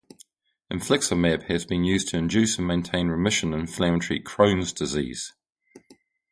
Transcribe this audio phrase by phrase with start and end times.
[0.73, 5.35] Infliximab has been used to induce and maintain remission in inflammatory Crohn's disease.